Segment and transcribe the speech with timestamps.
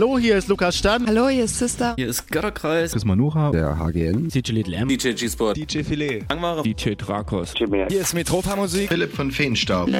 [0.00, 1.06] Hallo, hier ist Lukas Stan.
[1.06, 1.92] Hallo, hier ist Sister.
[1.94, 2.92] Hier ist Götterkreis.
[2.92, 3.50] Chris Manucha.
[3.50, 4.28] Der HGN.
[4.28, 4.88] DJ Little M.
[4.88, 5.58] DJ G-Sport.
[5.58, 6.24] DJ Filet.
[6.30, 6.62] Langware.
[6.62, 7.52] DJ Drakos.
[7.54, 8.88] Hier ist Metropa Musik.
[8.88, 9.90] Philipp von Feenstaub.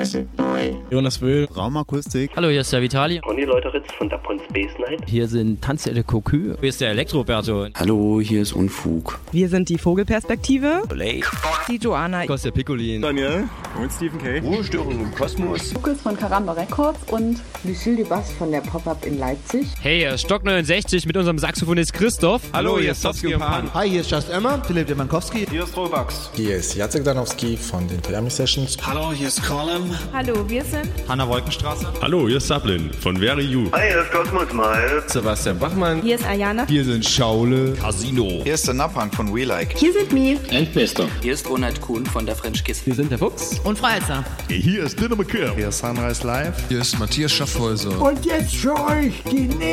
[0.91, 1.45] Jonas Wöhl.
[1.55, 2.31] Raumakustik.
[2.35, 3.19] Hallo, hier ist der Vitali.
[3.19, 5.03] Conny Leuteritz von Dapon Space Night.
[5.07, 6.57] Hier sind Tanze de Cocu.
[6.59, 7.67] Hier ist der Elektroberto.
[7.75, 9.21] Hallo, hier ist Unfug.
[9.33, 10.85] Wir sind die Vogelperspektive.
[10.89, 11.27] Blake.
[11.69, 12.25] Die Joanna.
[12.25, 13.03] Kostja Piccolin.
[13.03, 13.51] Daniel.
[13.79, 14.39] Und Stephen K.
[14.39, 15.75] Ruhestörung im Kosmos.
[15.75, 19.67] Lukas von Karamba Records und Lucille Dubas von der Pop-Up in Leipzig.
[19.81, 22.43] Hey, hier ist Stock 69 mit unserem Saxophonist Christoph.
[22.53, 23.73] Hallo, hier ist Sofsky und Pan.
[23.75, 24.63] Hi, hier ist Just Emma.
[24.63, 25.47] Philipp Demankowski.
[25.51, 26.31] Hier ist Robax.
[26.35, 28.77] Hier ist Jacek Danowski von den Toyami Sessions.
[28.87, 29.97] Hallo, hier ist Colin.
[30.13, 31.87] Hallo, wir sind Hanna Wolkenstraße.
[32.03, 33.71] Hallo, hier ist Sablin von Very You.
[33.73, 35.03] Hi, hier ist Cosmos Mal.
[35.07, 36.03] Sebastian Bachmann.
[36.03, 36.67] Hier ist Ayana.
[36.67, 37.73] Hier sind Schaule.
[37.73, 38.43] Casino.
[38.45, 39.77] Hier ist der Napang von We Like.
[39.77, 40.39] Hier sind Mi.
[40.51, 41.09] Endbester.
[41.23, 42.87] Hier ist Ronald Kuhn von der French Kiss.
[42.87, 43.59] Wir sind der Fuchs.
[43.65, 44.25] Und Freizer.
[44.49, 45.55] Hier ist Dinner McKeer.
[45.57, 46.69] Hier ist Sunrise Live.
[46.69, 48.01] Hier ist Matthias Schaffhäuser.
[48.01, 49.49] Und jetzt für euch die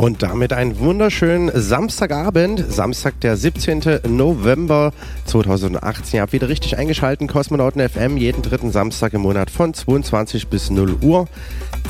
[0.00, 4.00] Und damit einen wunderschönen Samstagabend, Samstag, der 17.
[4.08, 4.94] November
[5.26, 6.16] 2018.
[6.16, 10.70] Ihr habt wieder richtig eingeschalten, Kosmonauten FM, jeden dritten Samstag im Monat von 22 bis
[10.70, 11.28] 0 Uhr.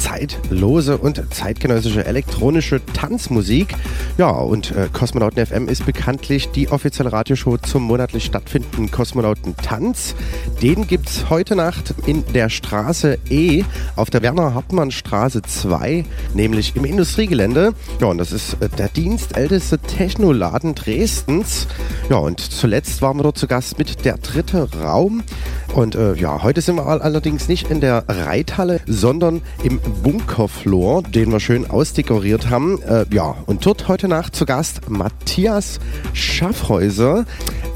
[0.01, 3.77] Zeitlose und zeitgenössische elektronische Tanzmusik.
[4.17, 10.15] Ja, und äh, Kosmonauten FM ist bekanntlich die offizielle Radioshow zum monatlich stattfindenden Kosmonauten Tanz.
[10.63, 13.63] Den gibt's heute Nacht in der Straße E
[13.95, 17.75] auf der Werner-Hartmann-Straße 2, nämlich im Industriegelände.
[18.01, 21.69] Ja, und das ist äh, der dienstälteste Technoladen Dresdens.
[22.09, 25.23] Ja, und zuletzt waren wir dort zu Gast mit der dritte Raum.
[25.75, 31.33] Und äh, ja, heute sind wir allerdings nicht in der Reithalle, sondern im Bunkerflor, den
[31.33, 32.81] wir schön ausdekoriert haben.
[32.83, 35.81] Äh, ja, und dort heute Nacht zu Gast Matthias
[36.13, 37.27] Schaffhäuser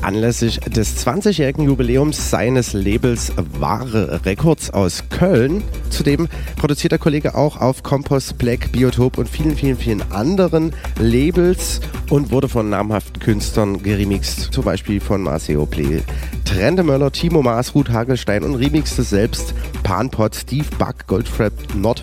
[0.04, 5.64] anlässlich des 20-jährigen Jubiläums seines Labels Wahre Records aus Köln.
[5.88, 11.80] Zudem produziert der Kollege auch auf Compost, Black, Biotop und vielen, vielen, vielen anderen Labels
[12.10, 16.02] und wurde von namhaften Künstlern geremixt, zum Beispiel von Maceo Play,
[16.44, 21.52] Trendemöller, Timo Maas, Ruth Hagelstein und remixte selbst Panpot, Steve Buck, Goldfrapp,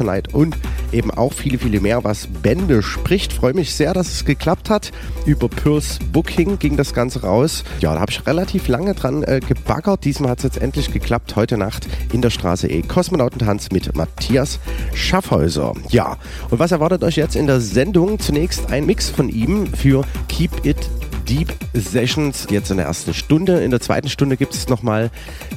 [0.02, 0.58] Nortonite und
[0.92, 3.34] eben auch viele, viele mehr, was Bände spricht.
[3.34, 4.92] Freue mich sehr, dass es geklappt hat.
[5.26, 7.64] Über Purs Booking ging das Ganze raus.
[7.80, 10.04] Ja, da habe ich relativ lange dran äh, gebaggert.
[10.06, 11.36] Diesmal hat es jetzt endlich geklappt.
[11.36, 12.82] Heute Nacht in der Straße E.
[12.82, 14.60] Kosmonautentanz mit Matthias
[14.94, 15.74] Schaffhäuser.
[15.90, 16.18] Ja,
[16.50, 18.20] und was erwartet euch jetzt in der Sendung?
[18.20, 20.90] Zunächst ein Mix von ihm für Keep It
[21.32, 23.64] Deep Sessions jetzt in der ersten Stunde.
[23.64, 25.10] In der zweiten Stunde gibt es nochmal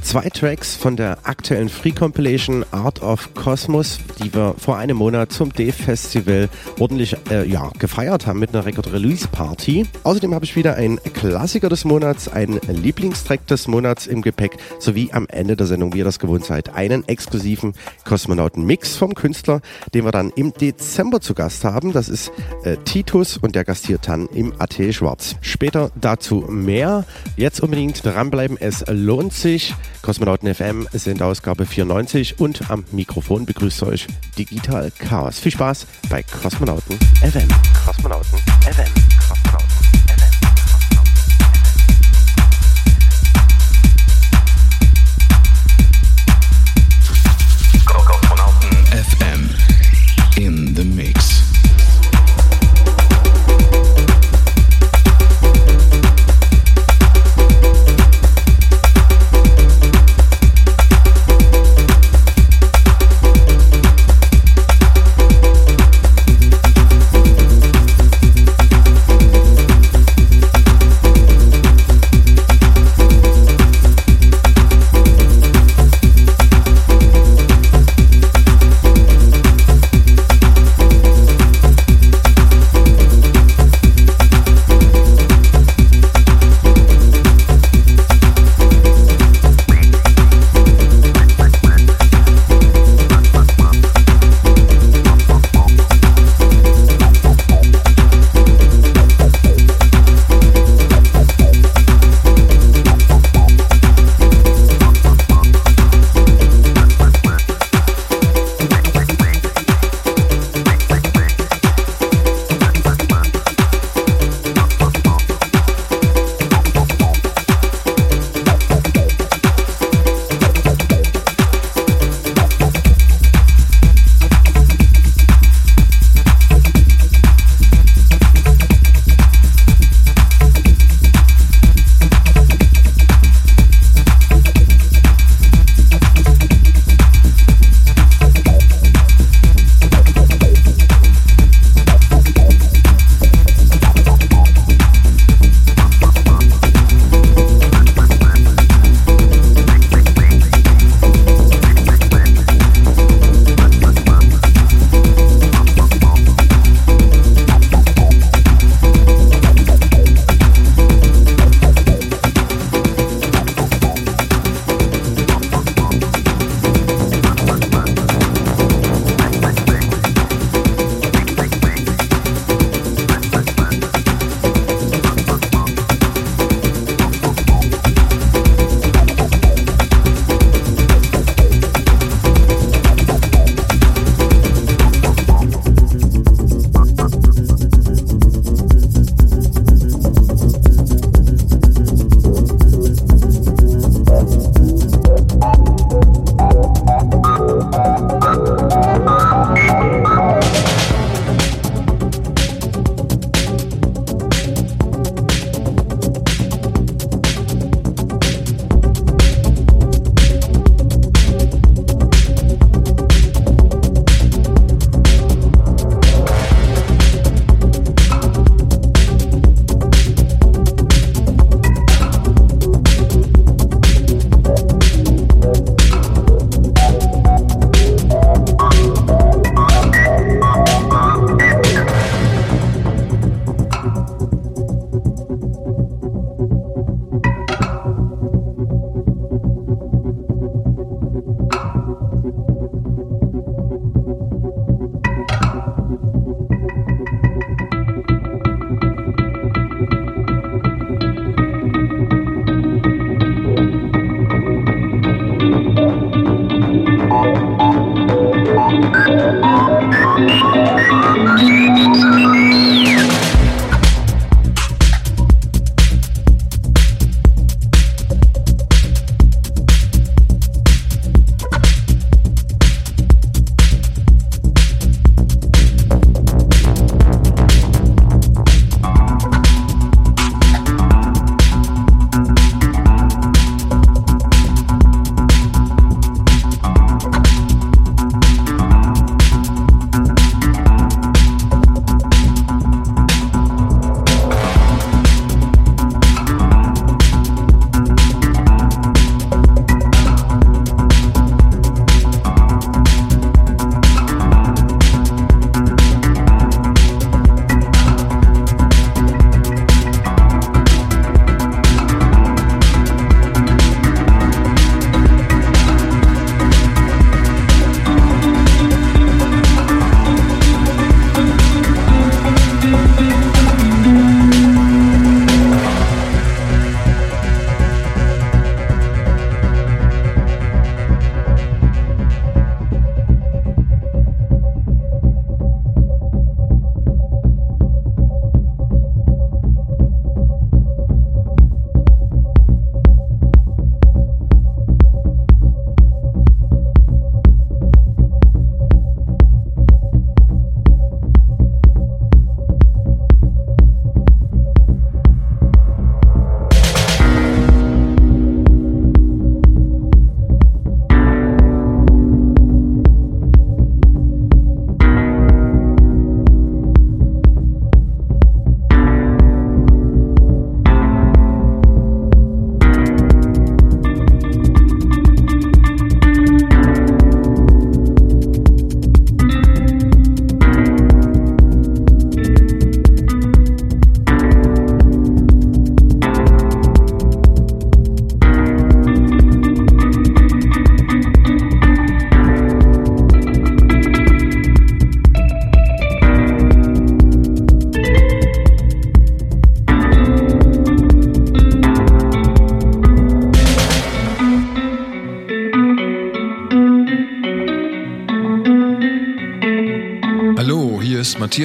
[0.02, 5.32] zwei Tracks von der aktuellen Free Compilation Art of Cosmos, die wir vor einem Monat
[5.32, 6.48] zum Dave-Festival
[6.78, 9.86] ordentlich äh, ja, gefeiert haben mit einer Record-Release-Party.
[10.04, 15.10] Außerdem habe ich wieder einen Klassiker des Monats, einen Lieblingstrack des Monats im Gepäck, sowie
[15.10, 17.74] am Ende der Sendung, wie ihr das gewohnt seid, einen exklusiven
[18.04, 19.60] Kosmonauten-Mix vom Künstler,
[19.92, 21.92] den wir dann im Dezember zu Gast haben.
[21.92, 22.30] Das ist
[22.62, 25.34] äh, Titus und der gastiert dann im AT Schwarz.
[25.40, 27.04] Später dazu mehr.
[27.36, 29.74] Jetzt unbedingt dranbleiben, es lohnt sich.
[30.02, 34.06] Kosmonauten FM sind Ausgabe 94 und am Mikrofon begrüßt euch
[34.38, 35.38] Digital Chaos.
[35.38, 37.48] Viel Spaß bei Kosmonauten FM.
[37.84, 38.92] Kosmonauten FM.
[39.28, 39.73] Kosmonauten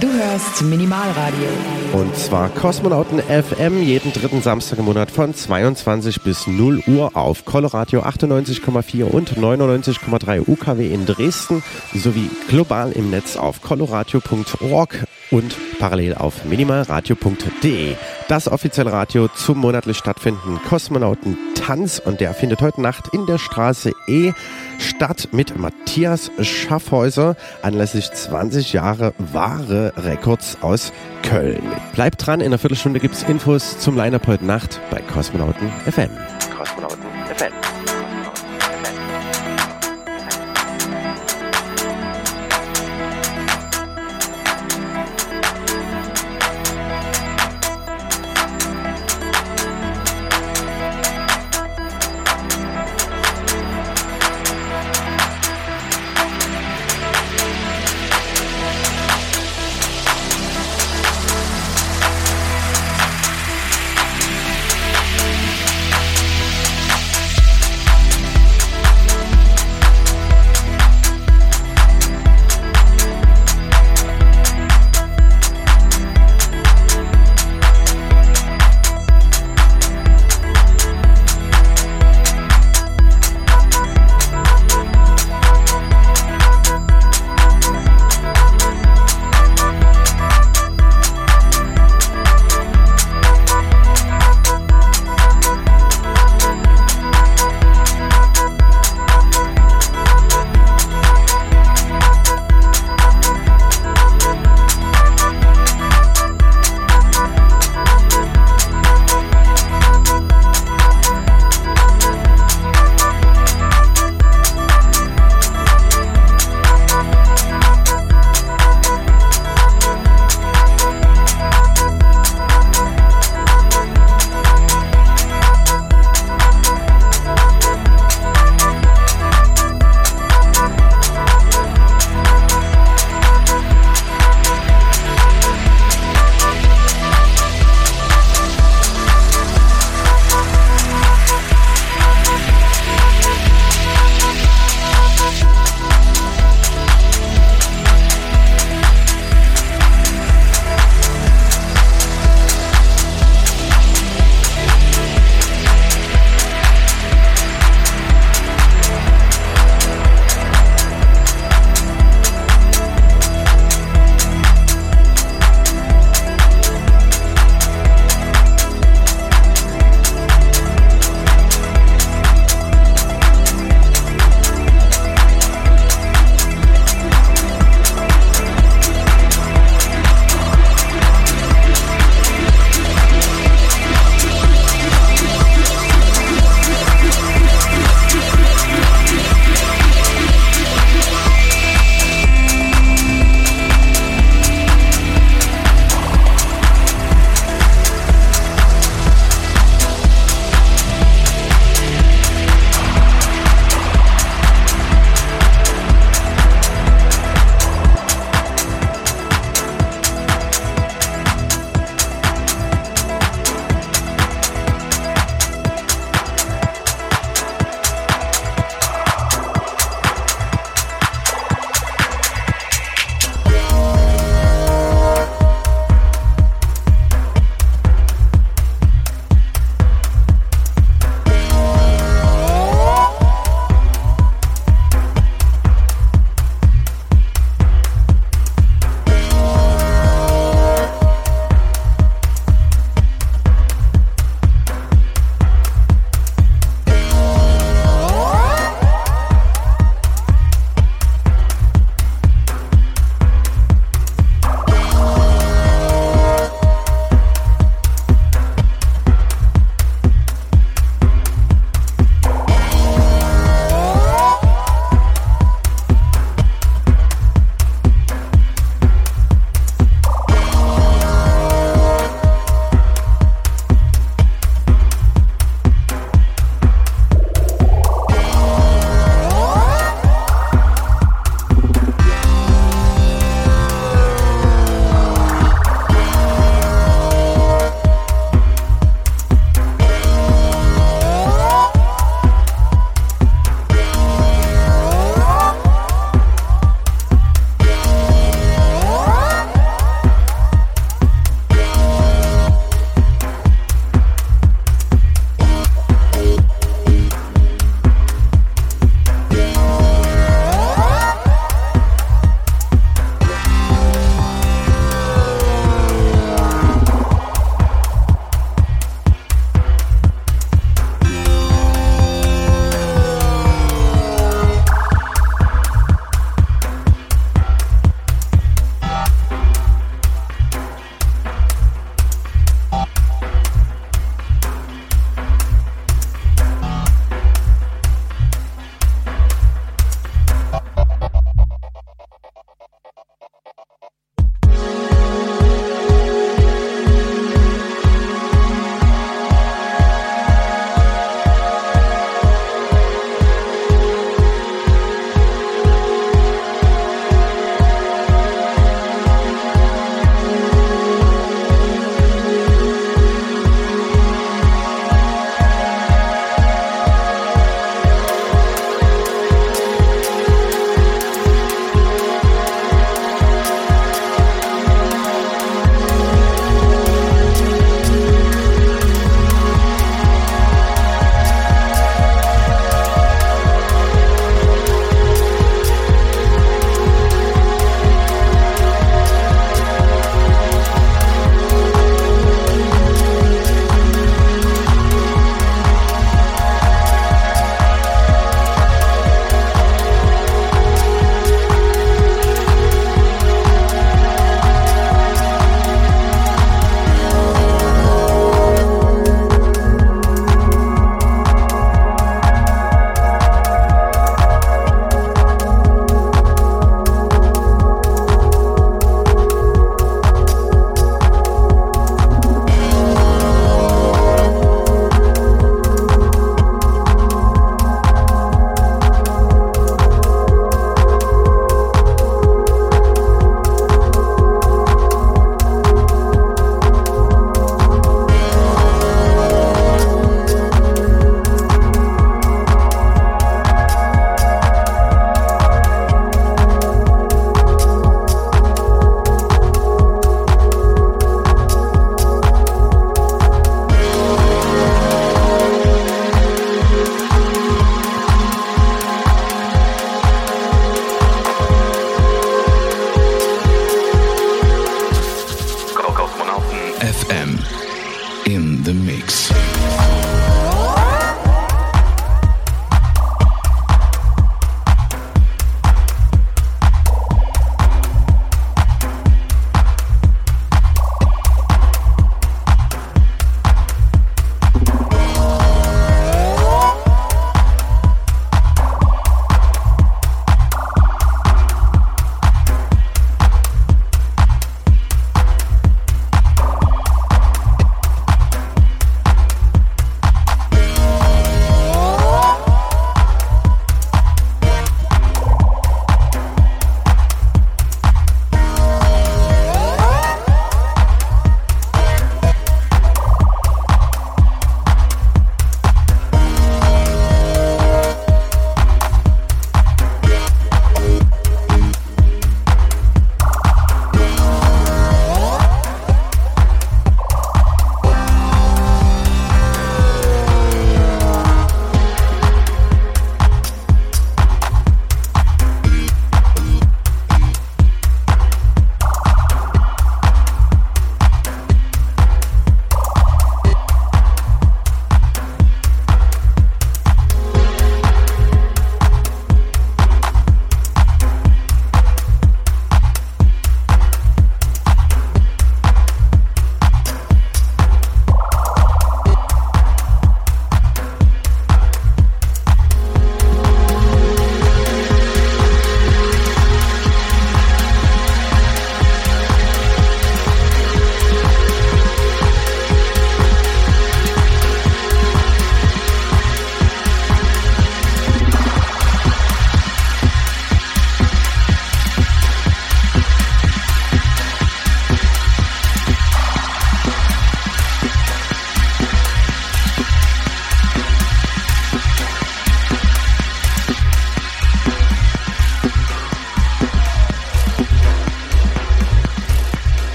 [0.00, 1.48] Du hörst Minimalradio.
[1.94, 7.46] Und zwar Kosmonauten FM jeden dritten Samstag im Monat von 22 bis 0 Uhr auf
[7.46, 11.62] Coloradio 98,4 und 99,3 UKW in Dresden
[11.94, 17.94] sowie global im Netz auf coloradio.org und parallel auf minimalradio.de.
[18.28, 23.92] Das offizielle Radio zum monatlich stattfindenden Kosmonautentanz und der findet heute Nacht in der Straße
[24.06, 24.32] E
[24.78, 30.92] statt mit Matthias Schaffhäuser anlässlich 20 Jahre wahre Records aus
[31.22, 31.62] Köln.
[31.94, 36.10] Bleibt dran, in einer Viertelstunde gibt es Infos zum Line-Up heute Nacht bei Kosmonauten FM.
[36.56, 37.02] Kosmonauten
[37.36, 37.75] FM.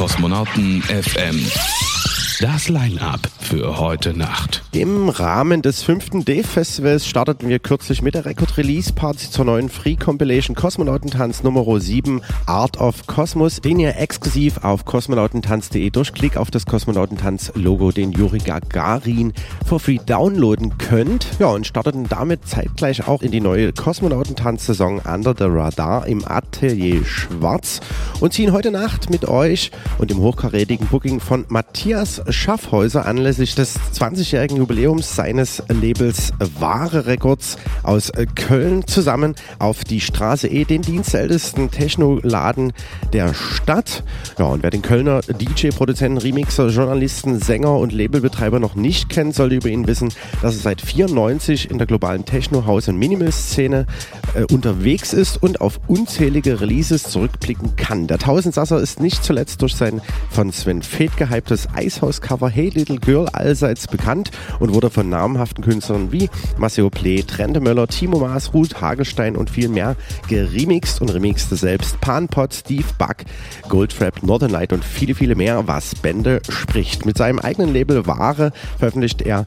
[0.00, 1.89] Kosmonauten FM.
[2.40, 4.62] Das Line-Up für heute Nacht.
[4.72, 11.42] Im Rahmen des fünften Dave-Festivals starteten wir kürzlich mit der Record-Release-Party zur neuen Free-Compilation Kosmonautentanz
[11.42, 17.92] Nummer 7 Art of Cosmos, den ihr exklusiv auf kosmonautentanz.de durch Klick auf das Kosmonautentanz-Logo,
[17.92, 19.34] den Juri Gagarin,
[19.66, 21.26] for free downloaden könnt.
[21.40, 27.04] Ja, und starteten damit zeitgleich auch in die neue Kosmonautentanz-Saison Under the Radar im Atelier
[27.04, 27.80] Schwarz
[28.20, 33.78] und ziehen heute Nacht mit euch und dem hochkarätigen Booking von Matthias Schaffhäuser anlässlich des
[33.94, 41.70] 20-jährigen Jubiläums seines Labels Wahre Records aus Köln zusammen auf die Straße E, den dienstältesten
[41.70, 42.72] Technoladen
[43.12, 44.04] der Stadt.
[44.38, 49.34] Ja, und wer den Kölner DJ, Produzenten, Remixer, Journalisten, Sänger und Labelbetreiber noch nicht kennt,
[49.34, 50.12] sollte über ihn wissen,
[50.42, 53.86] dass er seit 94 in der globalen Techno, House und Minimal-Szene
[54.34, 58.06] äh, unterwegs ist und auf unzählige Releases zurückblicken kann.
[58.06, 61.68] Der Tausendsasser ist nicht zuletzt durch sein von Sven Feth gehyptes
[62.20, 66.28] Eishaus-Cover Hey Little Girl allseits bekannt und wurde von namhaften Künstlern wie
[66.58, 69.96] Maceo Play, Trente Möller, Timo Maas, Ruth Hagelstein und viel mehr
[70.28, 73.16] geremixed und remixte selbst Panpot, Steve Buck,
[73.68, 77.06] Goldtrap, Northern Light und viele, viele mehr, was Bände spricht.
[77.06, 79.46] Mit seinem eigenen Label Ware veröffentlicht er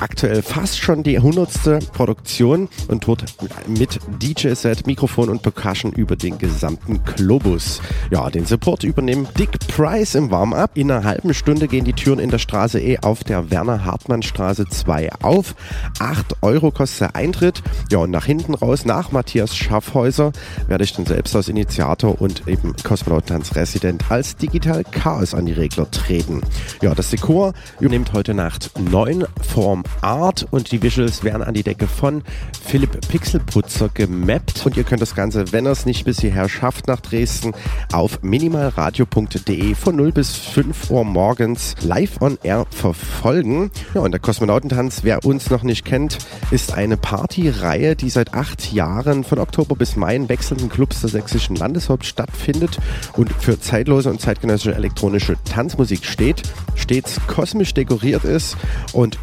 [0.00, 3.24] aktuell fast schon die hundertste Produktion und tourt
[3.66, 7.80] mit DJ-Set, Mikrofon und Percussion über den gesamten Globus.
[8.10, 10.76] Ja, den Support übernehmen Dick Price im Warm-Up.
[10.76, 15.10] In einer halben Stunde gehen die Türen in der Straße E auf der Werner-Hartmann-Straße 2
[15.22, 15.54] auf.
[15.98, 17.62] 8 Euro kostet der Eintritt.
[17.90, 20.32] Ja, und nach hinten raus, nach Matthias Schaffhäuser,
[20.66, 25.90] werde ich dann selbst als Initiator und eben Kosmonautentanz-Resident als Digital Chaos an die Regler
[25.90, 26.40] treten.
[26.82, 31.62] Ja, das Dekor übernimmt heute Nacht 9 Form Art und die Visuals werden an die
[31.62, 32.22] Decke von
[32.64, 36.86] Philipp Pixelputzer gemappt und ihr könnt das Ganze, wenn ihr es nicht bis hierher schafft
[36.86, 37.52] nach Dresden,
[37.92, 43.70] auf minimalradio.de von 0 bis 5 Uhr morgens live on air verfolgen.
[43.94, 46.18] Ja, und der Kosmonautentanz, wer uns noch nicht kennt,
[46.50, 51.10] ist eine Partyreihe, die seit acht Jahren von Oktober bis Mai in wechselnden Clubs der
[51.10, 52.78] sächsischen Landeshaupt stattfindet
[53.14, 56.42] und für zeitlose und zeitgenössische elektronische Tanzmusik steht,
[56.74, 58.56] stets kosmisch dekoriert ist
[58.92, 59.22] und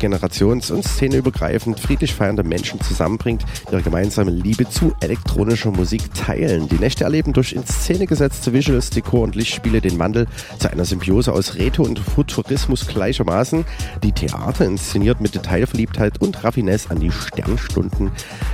[0.57, 6.67] generations- und szeneübergreifend friedlich feiernde Menschen zusammenbringt, ihre gemeinsame Liebe zu elektronischer Musik teilen.
[6.67, 10.27] Die Nächte erleben durch in Szene gesetzte Visuals, Dekor und Lichtspiele den Wandel
[10.59, 13.65] zu einer Symbiose aus Retro und Futurismus gleichermaßen.
[14.03, 18.11] Die Theater inszeniert mit Detailverliebtheit und Raffinesse an die Sternstunden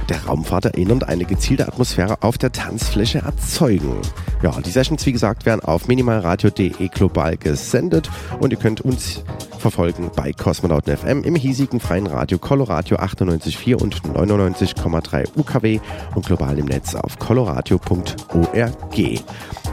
[0.09, 4.01] der Raumfahrt erinnernd eine gezielte Atmosphäre auf der Tanzfläche erzeugen.
[4.41, 9.23] Ja, die Sessions, wie gesagt, werden auf minimalradio.de global gesendet und ihr könnt uns
[9.63, 15.79] verfolgen bei Kosmonauten FM im hiesigen freien Radio Coloradio 98,4 und 99,3 UKW
[16.15, 18.97] und global im Netz auf coloradio.org.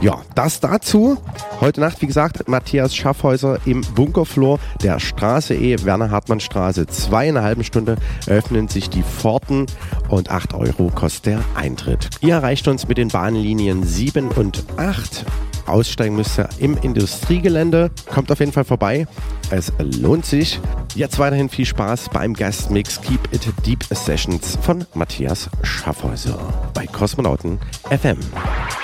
[0.01, 1.17] Ja, das dazu.
[1.61, 6.87] Heute Nacht, wie gesagt, Matthias Schaffhäuser im Bunkerflor der Straße E, Werner-Hartmann-Straße.
[6.87, 7.95] Zwei in Stunde
[8.27, 9.67] öffnen sich die Pforten
[10.09, 12.09] und 8 Euro kostet der Eintritt.
[12.19, 15.25] Ihr erreicht uns mit den Bahnlinien 7 und 8
[15.71, 17.91] aussteigen müsst ihr im Industriegelände.
[18.13, 19.07] Kommt auf jeden Fall vorbei.
[19.49, 20.59] Es lohnt sich.
[20.95, 26.37] Jetzt weiterhin viel Spaß beim Guestmix Keep It Deep Sessions von Matthias Schaffhäuser
[26.73, 28.17] bei Kosmonauten FM.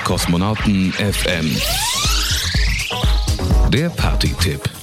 [0.03, 1.55] Kosmonauten FM.
[3.71, 4.76] Der Party-Tipp.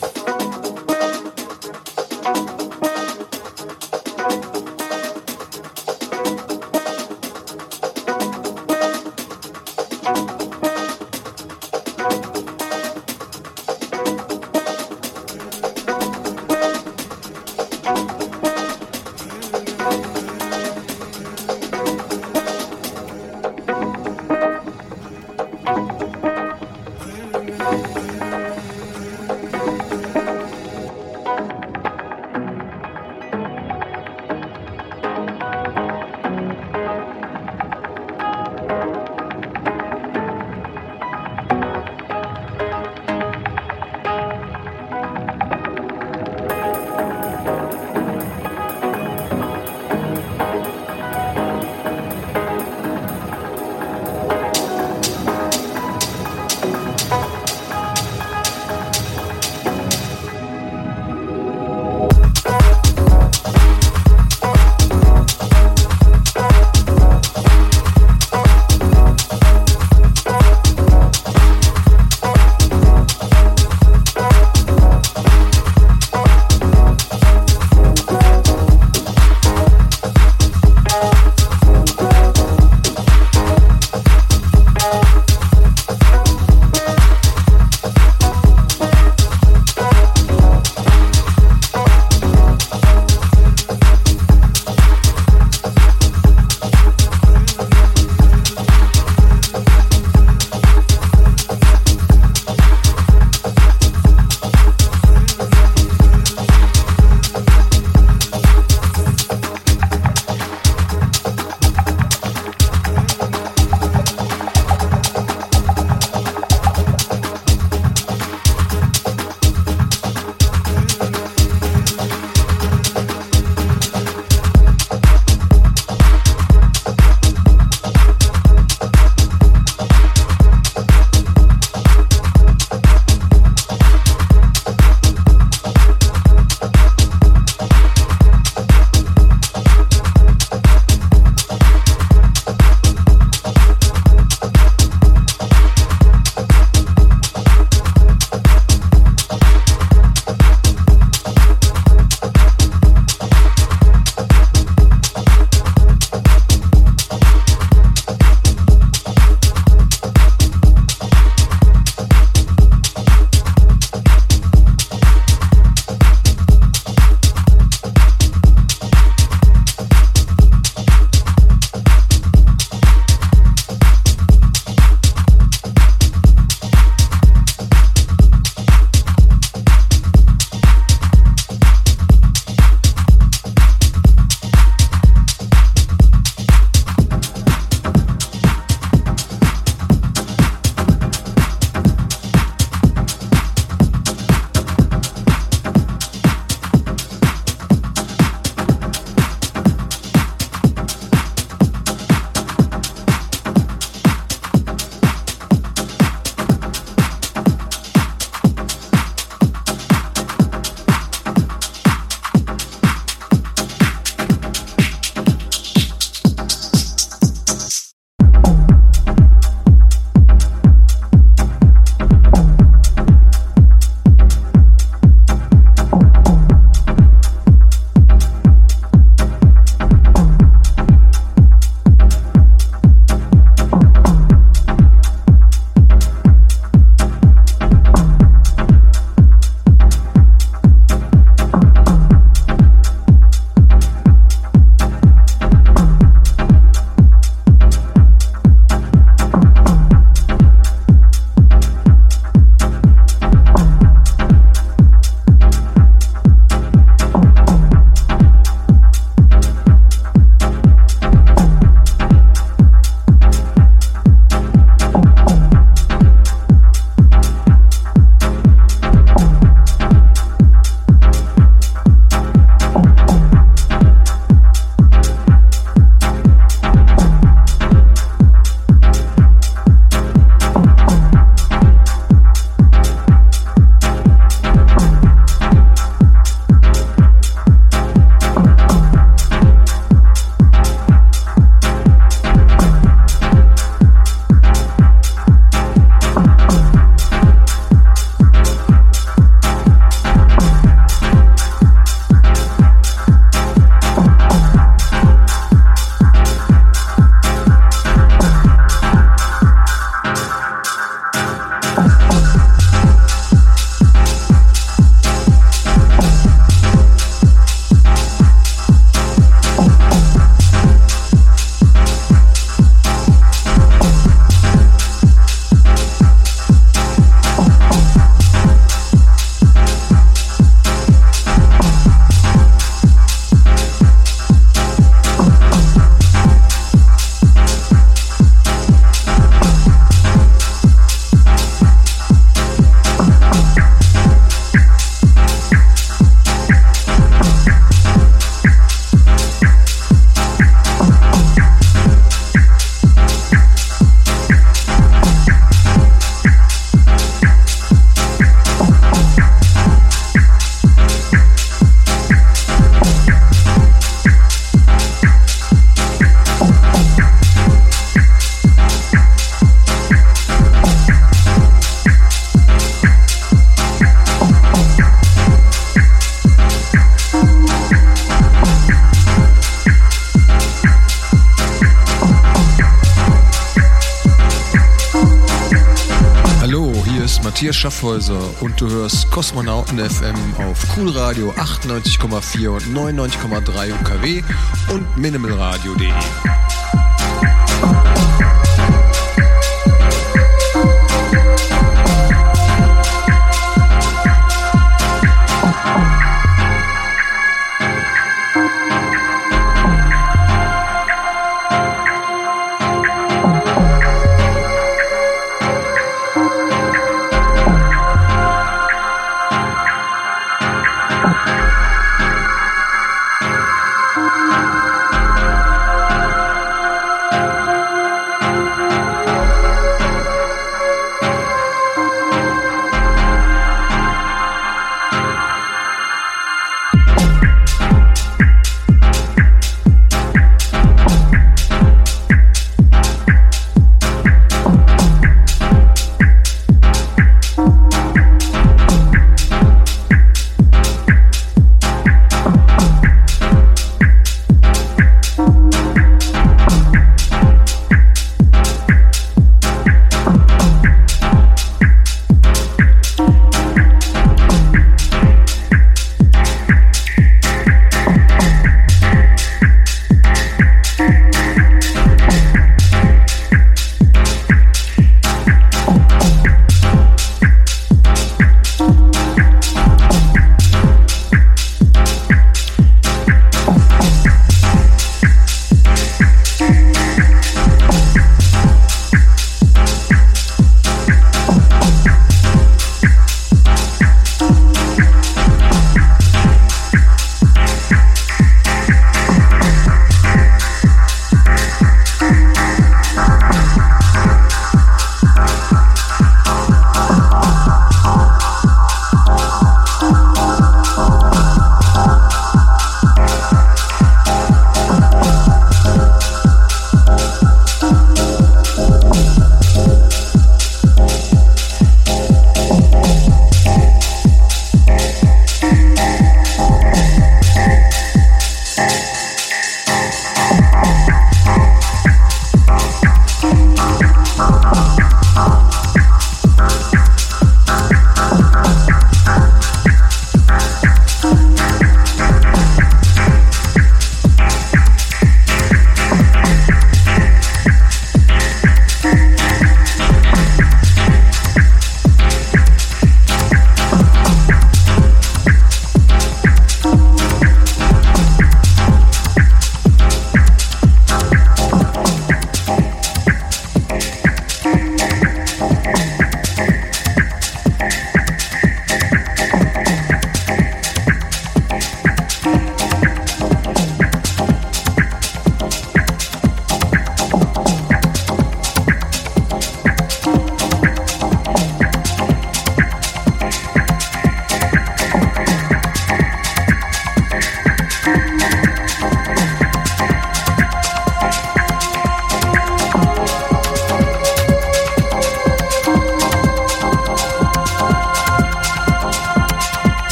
[387.65, 394.23] Schaffhäuser und du hörst Kosmonauten FM auf Coolradio 98,4 und 99,3 UKW
[394.71, 395.89] und minimalradio.de.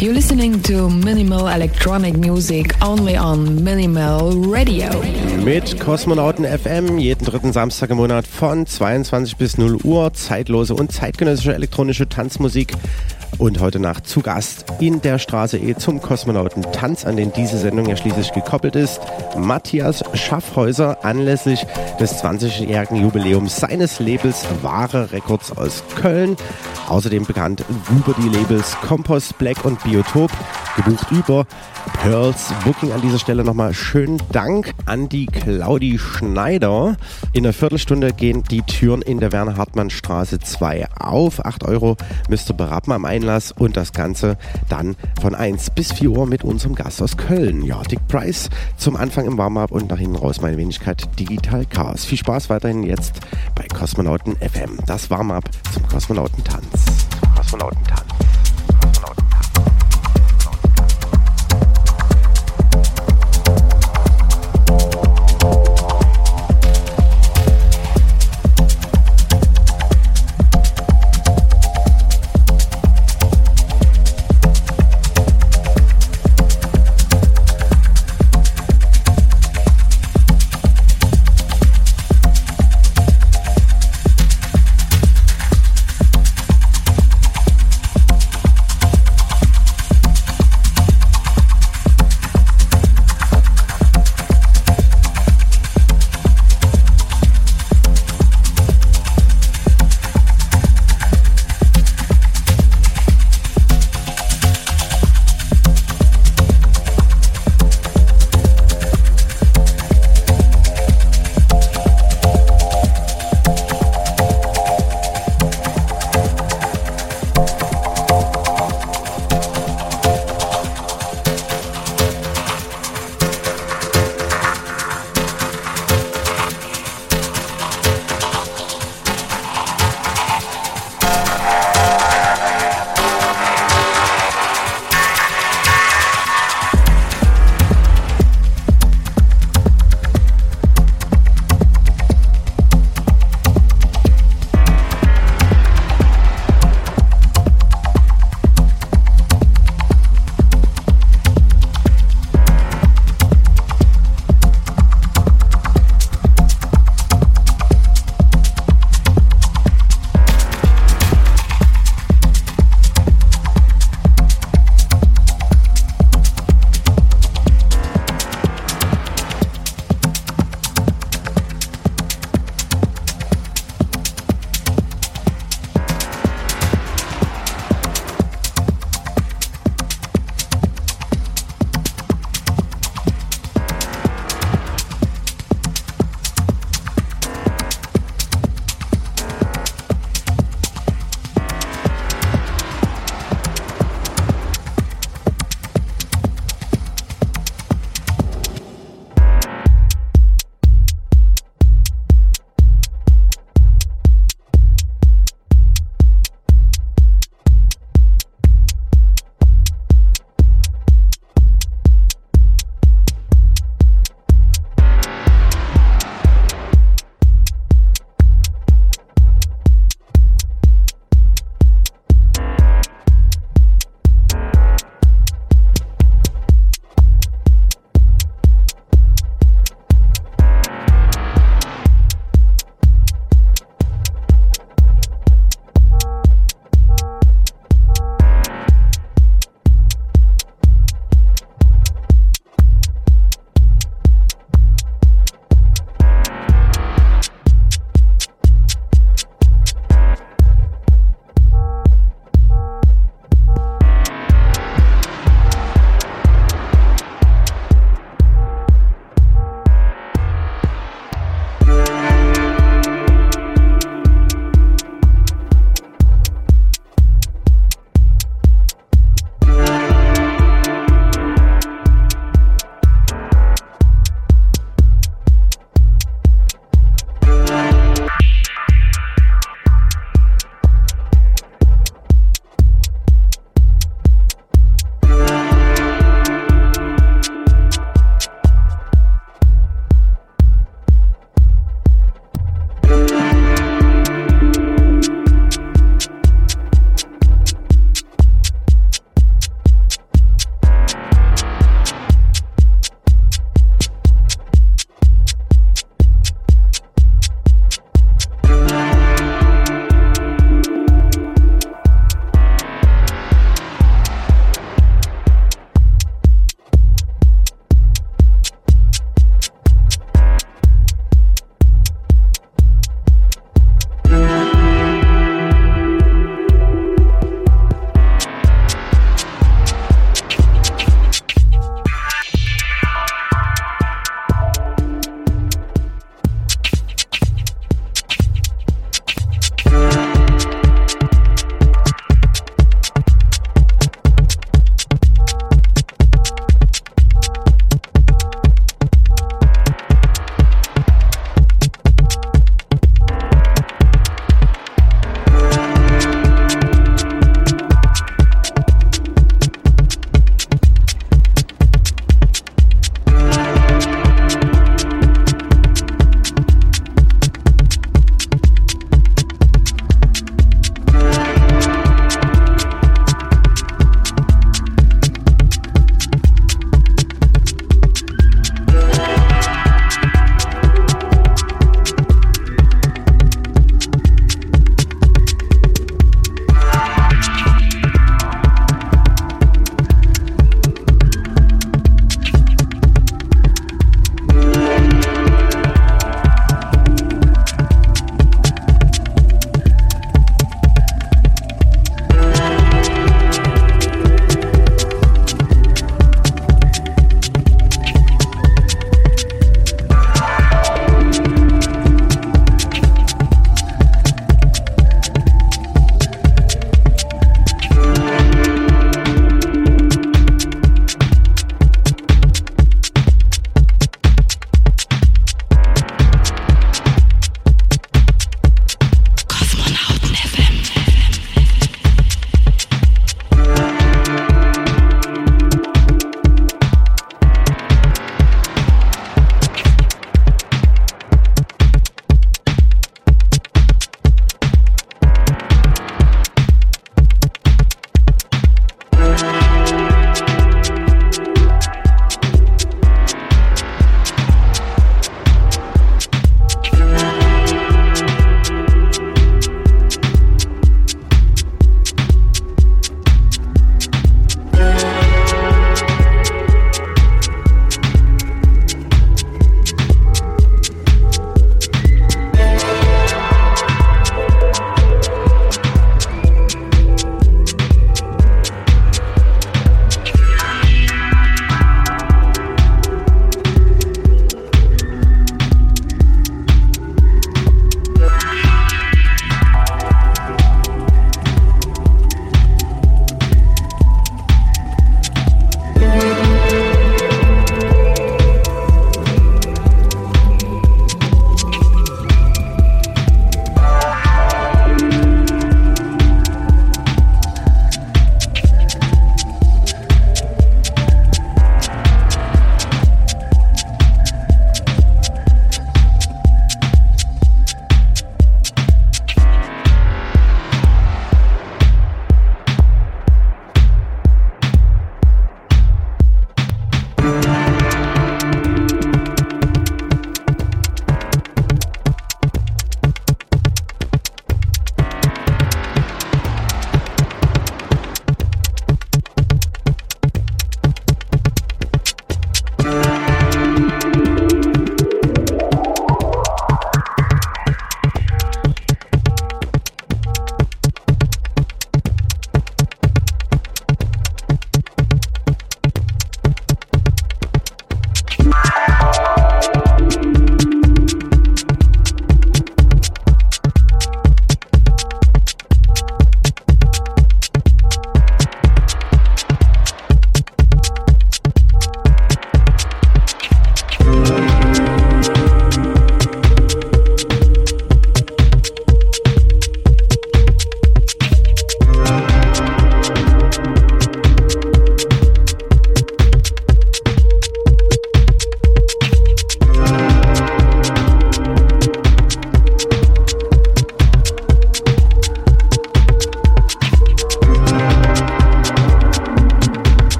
[0.00, 4.90] You're listening to Minimal Electronic Music only on Minimal Radio.
[5.44, 10.90] Mit Kosmonauten FM jeden dritten Samstag im Monat von 22 bis 0 Uhr zeitlose und
[10.90, 12.72] zeitgenössische elektronische Tanzmusik
[13.38, 17.58] und heute Nacht zu Gast in der Straße E zum Kosmonauten Tanz, an den diese
[17.58, 19.00] Sendung ja schließlich gekoppelt ist.
[19.36, 21.66] Matthias Schaffhäuser anlässlich
[21.98, 26.36] des 20-jährigen Jubiläums seines Labels Wahre Records aus Köln.
[26.88, 30.30] Außerdem bekannt über die Labels Compost, Black und Biotop.
[30.76, 31.46] Gebucht über
[32.02, 36.96] Pearls Booking an dieser Stelle nochmal schönen Dank an die Claudi Schneider.
[37.32, 41.44] In einer Viertelstunde gehen die Türen in der Werner Hartmann Straße 2 auf.
[41.44, 41.96] 8 Euro
[42.28, 44.36] müsst ihr berappen am Einlass und das Ganze
[44.68, 47.62] dann von 1 bis 4 Uhr mit unserem Gast aus Köln.
[47.62, 52.04] Ja, Dick Price zum Anfang im Warm-Up und nach hinten raus meine Wenigkeit Digital Chaos.
[52.04, 53.14] Viel Spaß weiterhin jetzt
[53.54, 54.78] bei Kosmonauten FM.
[54.86, 56.66] Das Warm-Up zum Kosmonautentanz.
[57.34, 58.13] Kosmonautentanz.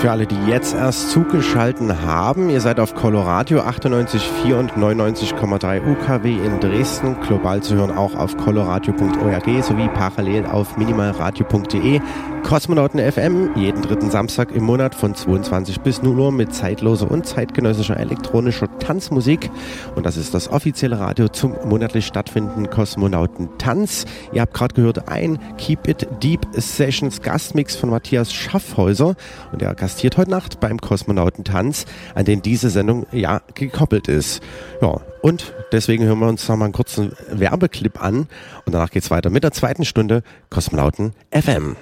[0.00, 6.32] Für alle, die jetzt erst zugeschalten haben, ihr seid auf Coloradio 98,4 und 99,3 UKW
[6.44, 12.00] in Dresden, global zu hören auch auf coloradio.org sowie parallel auf minimalradio.de.
[12.42, 17.26] Kosmonauten FM, jeden dritten Samstag im Monat von 22 bis 0 Uhr mit zeitloser und
[17.26, 19.50] zeitgenössischer elektronischer Tanzmusik.
[19.94, 24.06] Und das ist das offizielle Radio zum monatlich stattfindenden Kosmonautentanz.
[24.32, 29.14] Ihr habt gerade gehört ein Keep It Deep Sessions Gastmix von Matthias Schaffhäuser.
[29.52, 34.42] Und er gastiert heute Nacht beim Kosmonautentanz, an den diese Sendung ja gekoppelt ist.
[34.80, 38.28] Ja, und deswegen hören wir uns noch mal einen kurzen Werbeclip an.
[38.64, 41.76] Und danach geht's weiter mit der zweiten Stunde Kosmonauten FM.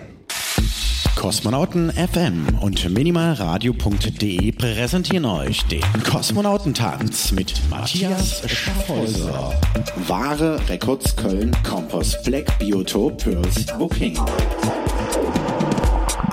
[1.19, 9.53] Kosmonauten FM und minimalradio.de präsentieren euch den Kosmonautentanz mit Matthias Schaffhäuser.
[10.07, 14.17] Wahre Records Köln Compost Black Biotop Pearls Booking.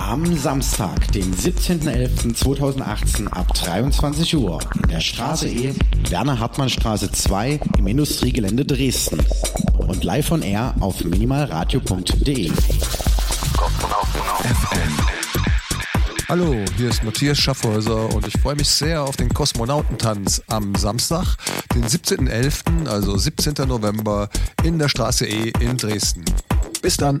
[0.06, 5.74] Am Samstag, den 17.11.2018 ab 23 Uhr in der Straße E,
[6.10, 9.18] Werner Hartmann Straße 2 im Industriegelände Dresden
[9.78, 12.52] und live on air auf minimalradio.de.
[16.28, 21.34] Hallo, hier ist Matthias Schaffhäuser und ich freue mich sehr auf den Kosmonautentanz am Samstag,
[21.74, 23.54] den 17.11., also 17.
[23.66, 24.28] November
[24.62, 26.24] in der Straße E in Dresden.
[26.80, 27.20] Bis dann.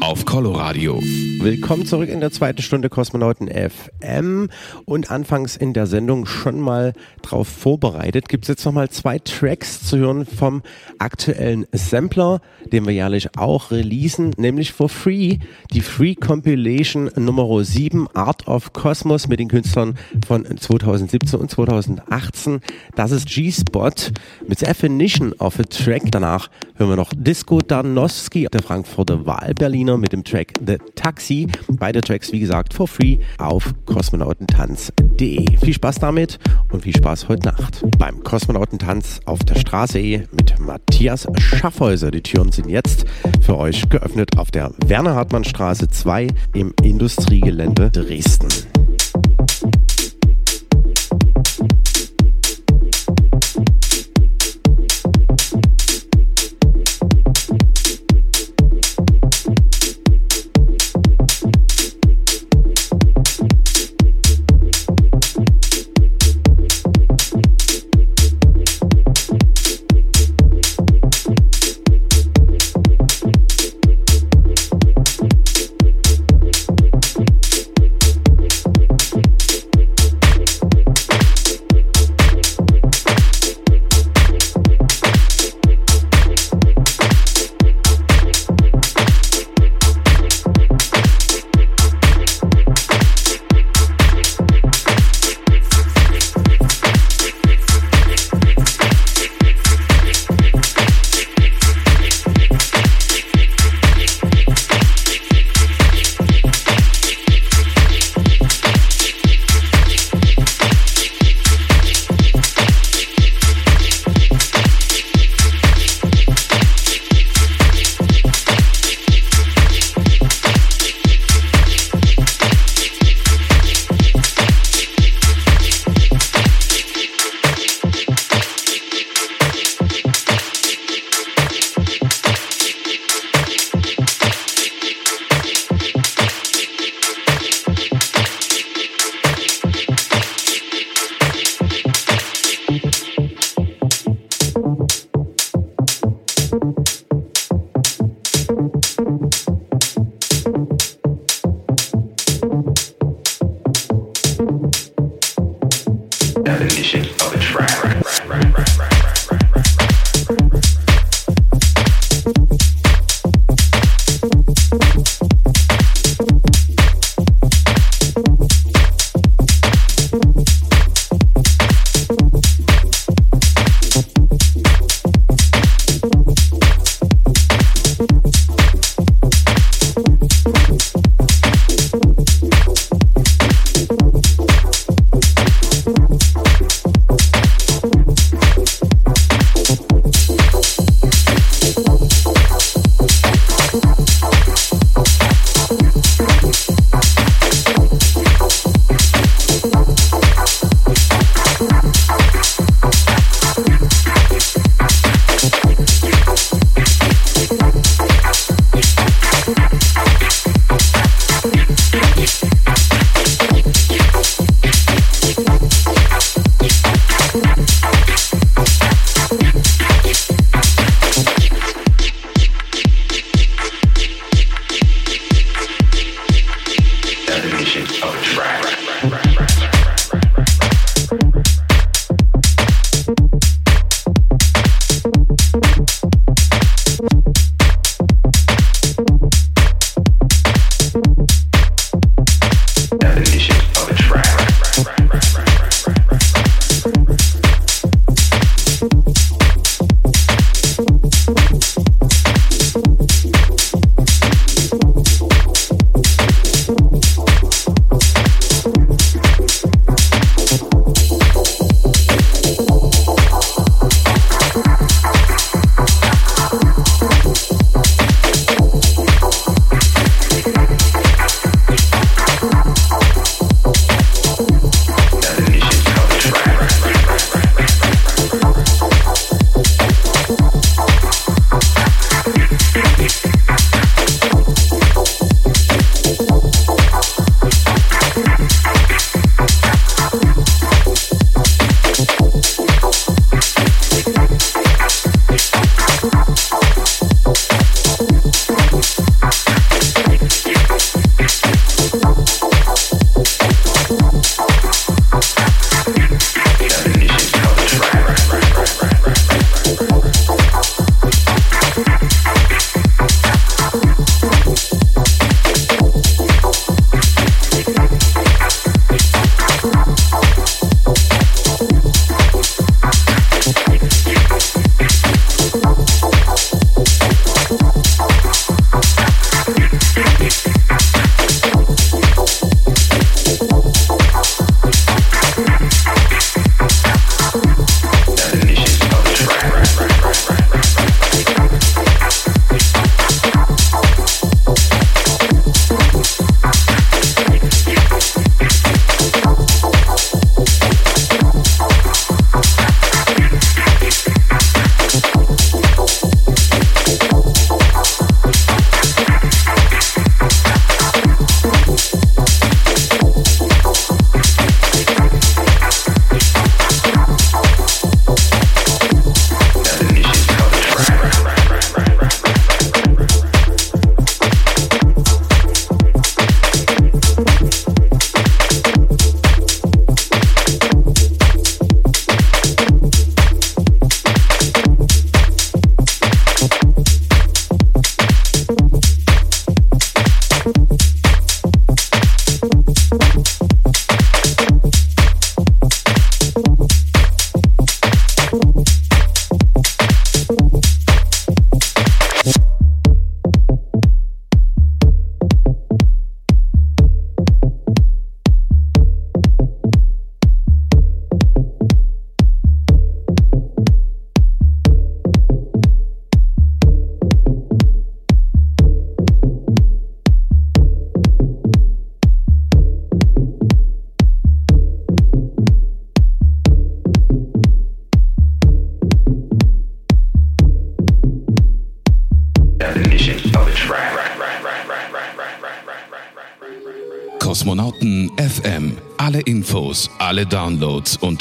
[0.00, 1.00] auf Coloradio.
[1.40, 4.48] Willkommen zurück in der zweiten Stunde Kosmonauten FM
[4.84, 6.92] und anfangs in der Sendung schon mal
[7.22, 8.28] drauf vorbereitet.
[8.28, 10.62] Gibt es jetzt nochmal zwei Tracks zu hören vom
[10.98, 12.40] aktuellen Sampler,
[12.72, 15.38] den wir jährlich auch releasen, nämlich for free,
[15.72, 22.60] die Free Compilation Nummer 7 Art of Cosmos mit den Künstlern von 2017 und 2018.
[22.94, 23.90] Das ist G-Spot
[24.46, 26.10] mit Definition of a Track.
[26.10, 29.26] Danach hören wir noch Disco Danowski, der Frankfurter
[29.84, 31.46] Wahlberliner mit dem Track The Taxi.
[31.68, 35.58] Beide Tracks, wie gesagt, for free auf kosmonautentanz.de.
[35.58, 36.38] Viel Spaß damit
[36.70, 42.10] und viel Spaß heute Nacht beim Kosmonautentanz auf der Straße E mit Matthias Schaffhäuser.
[42.10, 43.04] Die Türen sind jetzt
[43.40, 48.48] für euch geöffnet auf der Werner Hartmann Straße 2 im Industriegelände Dresden.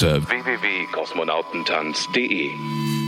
[0.03, 3.02] www.kosmonautentanz.de.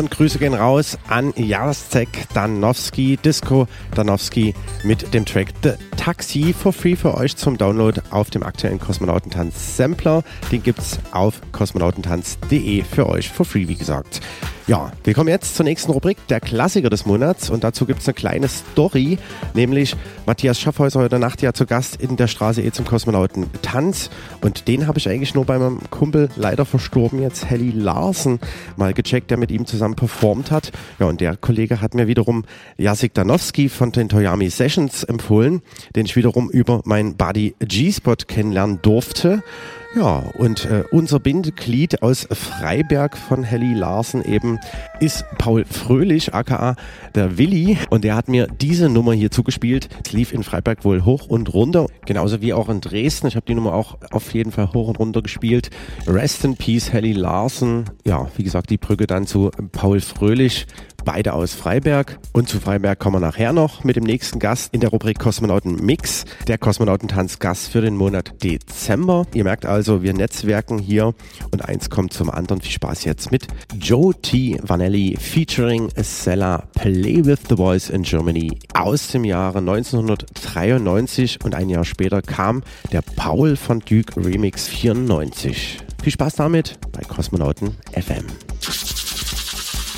[0.00, 6.72] Und Grüße gehen raus an Jacek Danowski, Disco Danowski mit dem Track The Taxi for
[6.72, 10.24] free für euch zum Download auf dem aktuellen Kosmonautentanz Sampler.
[10.50, 14.19] Den gibt's auf kosmonautentanz.de für euch for free, wie gesagt.
[14.70, 17.50] Ja, wir kommen jetzt zur nächsten Rubrik, der Klassiker des Monats.
[17.50, 19.18] Und dazu gibt es eine kleine Story,
[19.52, 24.10] nämlich Matthias Schaffhäuser heute Nacht ja zu Gast in der Straße E zum Kosmonauten Tanz.
[24.42, 28.38] Und den habe ich eigentlich nur bei meinem Kumpel, leider verstorben jetzt, Helly Larsen,
[28.76, 30.70] mal gecheckt, der mit ihm zusammen performt hat.
[31.00, 32.44] Ja, und der Kollege hat mir wiederum
[32.78, 35.62] Jasik Danowski von den Toyami Sessions empfohlen,
[35.96, 39.42] den ich wiederum über meinen Buddy G-Spot kennenlernen durfte.
[39.96, 44.60] Ja, und äh, unser Bindeglied aus Freiberg von Helly Larsen eben
[45.00, 46.76] ist Paul Fröhlich, aka
[47.16, 47.76] der Willi.
[47.90, 49.88] Und der hat mir diese Nummer hier zugespielt.
[50.04, 53.26] Es lief in Freiberg wohl hoch und runter, genauso wie auch in Dresden.
[53.26, 55.70] Ich habe die Nummer auch auf jeden Fall hoch und runter gespielt.
[56.06, 57.90] Rest in Peace, Helly Larsen.
[58.04, 60.68] Ja, wie gesagt, die Brücke dann zu Paul Fröhlich
[61.04, 62.18] beide aus Freiberg.
[62.32, 65.84] Und zu Freiberg kommen wir nachher noch mit dem nächsten Gast in der Rubrik Kosmonauten
[65.84, 69.26] Mix, der Kosmonautentanz Gast für den Monat Dezember.
[69.34, 71.14] Ihr merkt also, wir netzwerken hier
[71.50, 72.60] und eins kommt zum anderen.
[72.60, 73.46] Viel Spaß jetzt mit
[73.78, 74.58] Joe T.
[74.62, 81.68] Vanelli featuring Sella Play with the Boys in Germany aus dem Jahre 1993 und ein
[81.68, 82.62] Jahr später kam
[82.92, 85.78] der Paul von Duke Remix 94.
[86.02, 88.24] Viel Spaß damit bei Kosmonauten FM.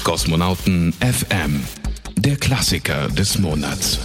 [0.04, 1.60] Kosmonauten FM,
[2.16, 3.98] der Klassiker des Monats.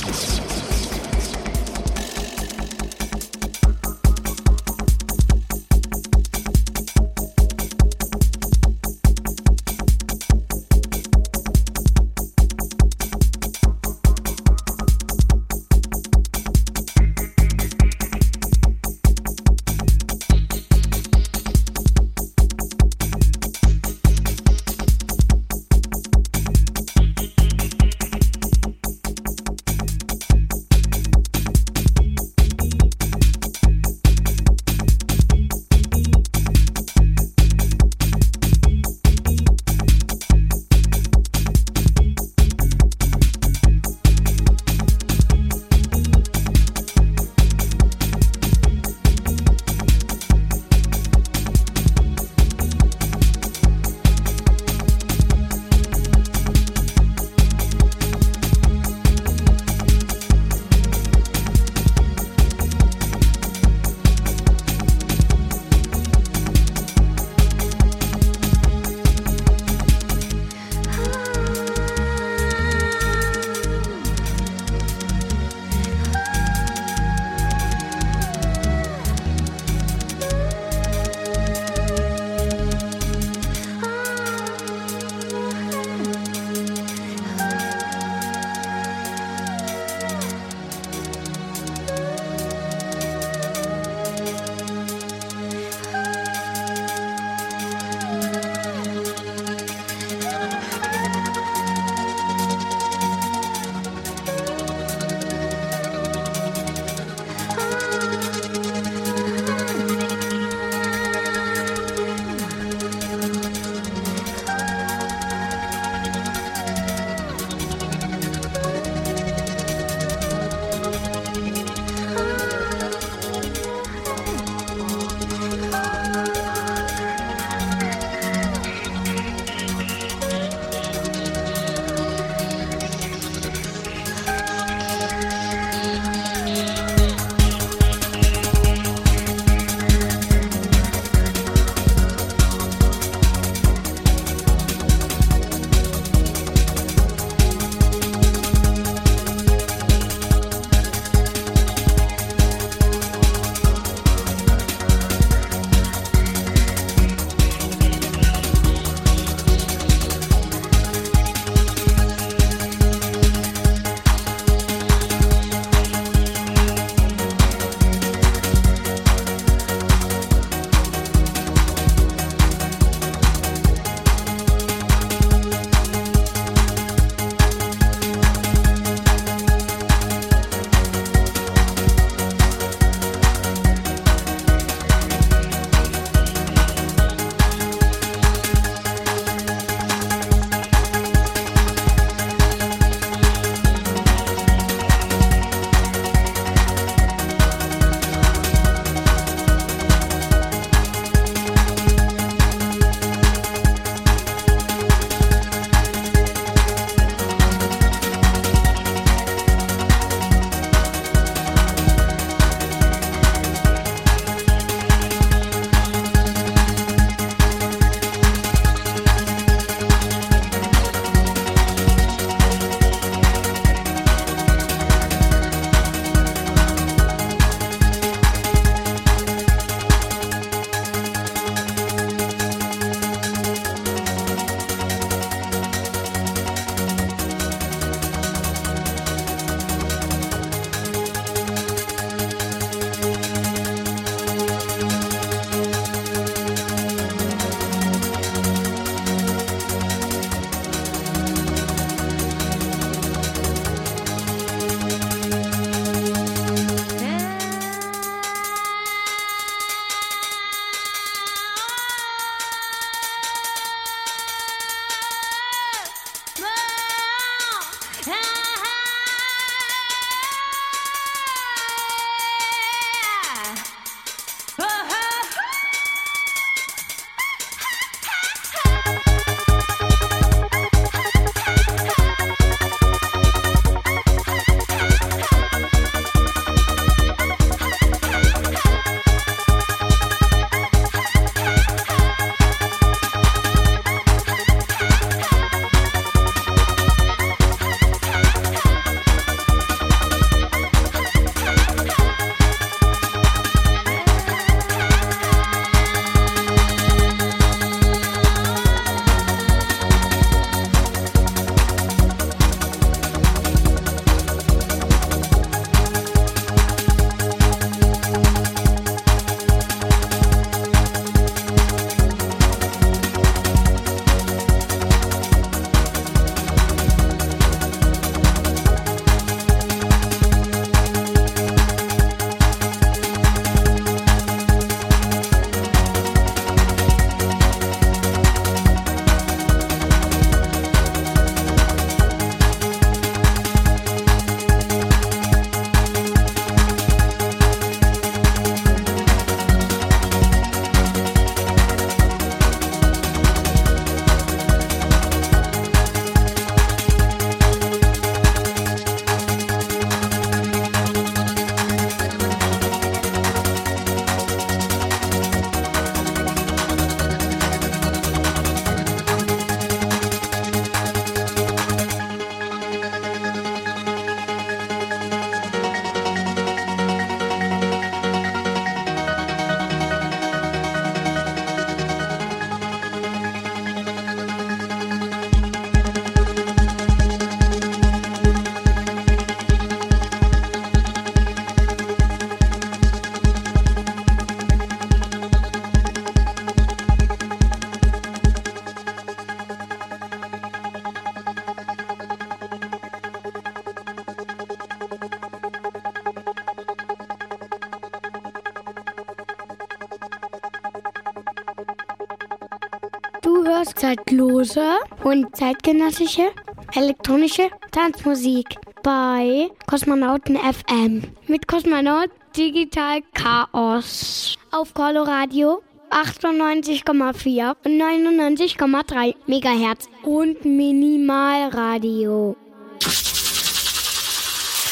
[414.18, 416.31] Zeitlose und zeitgenössische
[416.73, 425.61] elektronische Tanzmusik bei Kosmonauten FM mit Kosmonaut Digital Chaos auf Coloradio
[425.91, 432.35] 98,4 und 99,3 Megahertz und Minimalradio.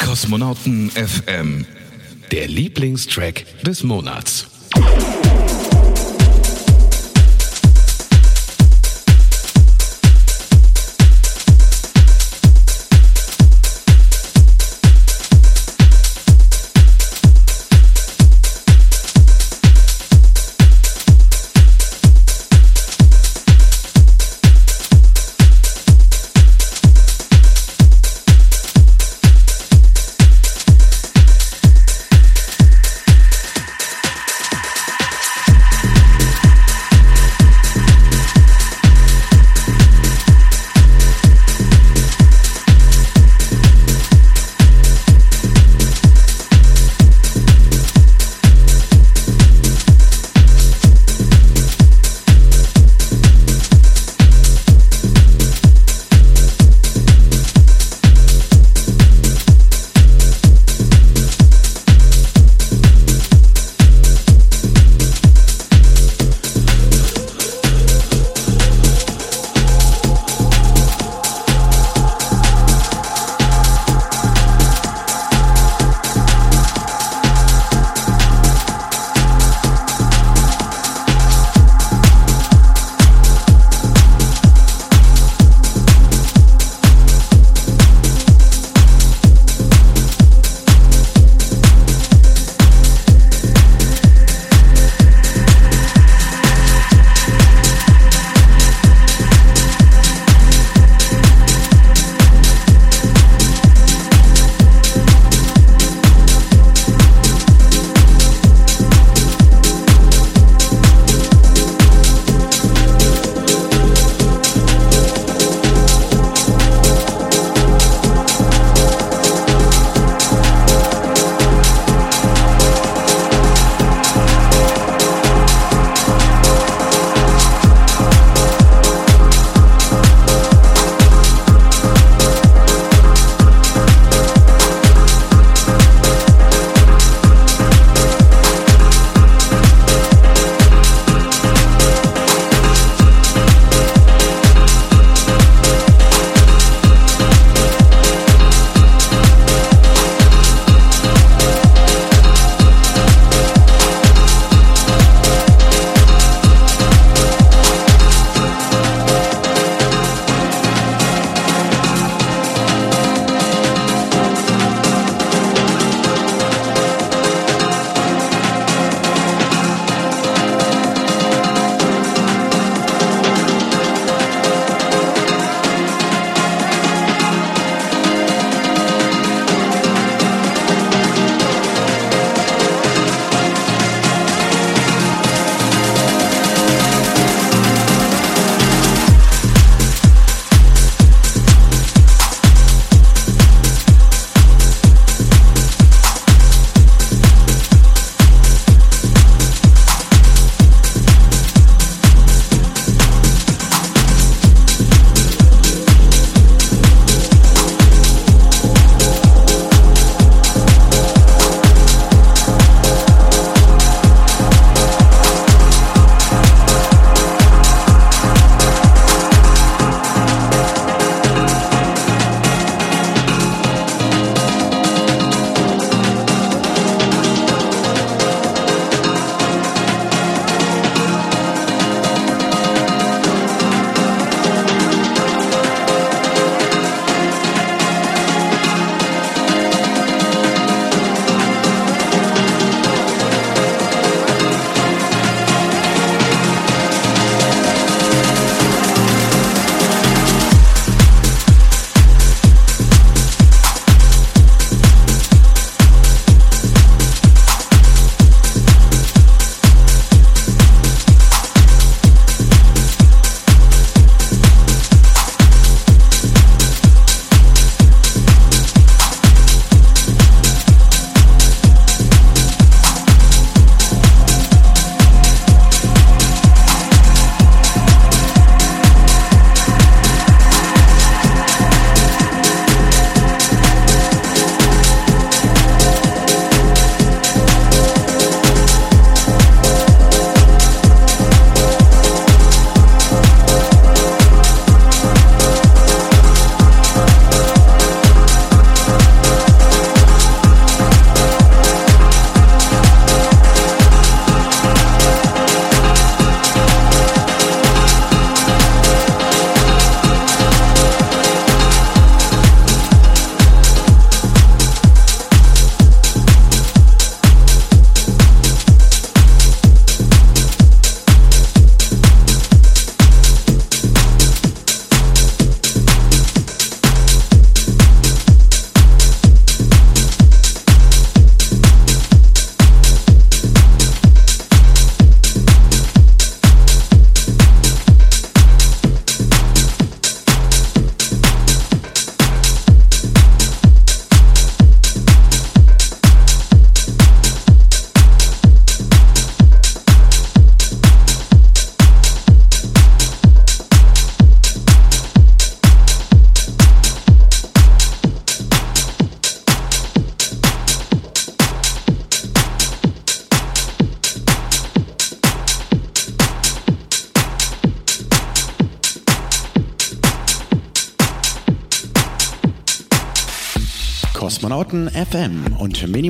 [0.04, 1.64] Kosmonauten FM,
[2.30, 4.55] der Lieblingstrack des Monats.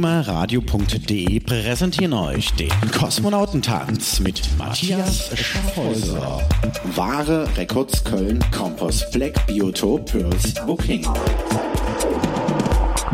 [0.01, 6.47] minimalradio.de präsentieren euch den Kosmonautentanz mit Matthias Schaffhäuser.
[6.95, 11.07] Wahre Records Köln Compost Black Biotop Pearls Booking.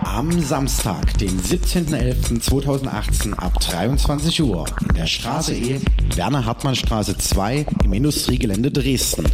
[0.05, 5.81] Am Samstag, den 17.11.2018 ab 23 Uhr in der Straße E,
[6.17, 9.27] Werner Hartmann Straße 2 im Industriegelände Dresden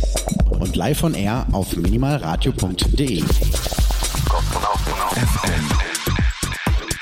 [0.50, 3.22] und live on air auf minimalradio.de.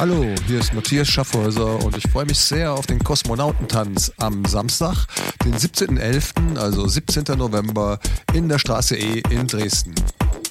[0.08, 5.06] Hallo, hier ist Matthias Schaffhäuser und ich freue mich sehr auf den Kosmonautentanz am Samstag,
[5.44, 7.36] den 17.11., also 17.
[7.36, 7.98] November
[8.32, 9.96] in der Straße E in Dresden.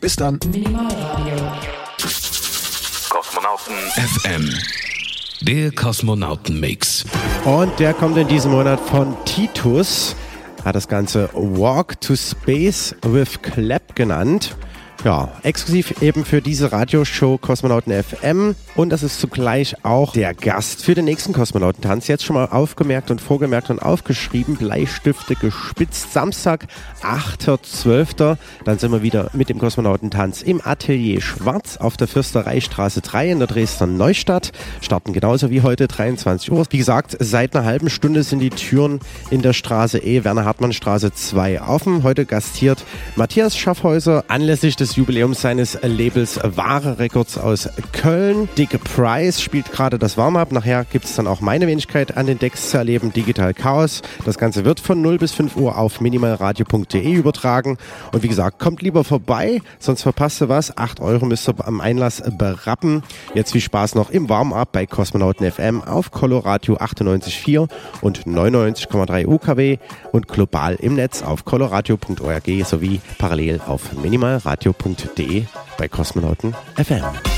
[0.02, 0.40] Bis dann.
[0.52, 1.38] Minimalradio.
[3.10, 4.53] Kosmonauten FM.
[5.44, 7.06] Der Kosmonautenmix.
[7.45, 10.18] Und der kommt in diesem Monat von Titus.
[10.65, 14.57] Hat das Ganze Walk to Space with Clap genannt.
[15.06, 18.56] Ja, exklusiv eben für diese Radioshow Kosmonauten FM.
[18.76, 22.07] Und das ist zugleich auch der Gast für den nächsten Kosmonautentanz.
[22.07, 24.56] Jetzt schon mal aufgemerkt und vorgemerkt und aufgeschrieben.
[24.56, 26.11] Bleistifte gespitzt.
[26.11, 26.65] Samstag,
[27.03, 28.38] 8.12.
[28.64, 33.38] Dann sind wir wieder mit dem Kosmonautentanz im Atelier Schwarz auf der Fürstereistraße 3 in
[33.38, 34.53] der Dresdner Neustadt.
[34.82, 36.65] Starten genauso wie heute 23 Uhr.
[36.72, 38.99] Wie gesagt, seit einer halben Stunde sind die Türen
[39.30, 42.02] in der Straße E, Werner Hartmann Straße 2 offen.
[42.02, 42.84] Heute gastiert
[43.15, 48.48] Matthias Schaffhäuser anlässlich des Jubiläums seines Labels Wahre Records aus Köln.
[48.58, 50.54] Dick Price spielt gerade das Warm-up.
[50.54, 54.02] Nachher gibt es dann auch meine Wenigkeit an den Decks zu erleben, Digital Chaos.
[54.24, 57.78] Das Ganze wird von 0 bis 5 Uhr auf minimalradio.de übertragen.
[58.14, 60.78] Und wie gesagt, kommt lieber vorbei, sonst verpasst ihr was.
[60.78, 63.04] 8 Euro müsst ihr am Einlass berappen.
[63.34, 67.68] Jetzt viel Spaß noch im Warm-up bei Kosmonauten FM auf Coloradio 98.4
[68.00, 69.78] und 99,3 UKW
[70.14, 74.75] und global im Netz auf coloradio.org sowie parallel auf minimalradio.de
[75.78, 77.35] bei Kosmonauten FM.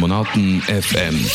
[0.00, 1.26] Kosmonauten FM.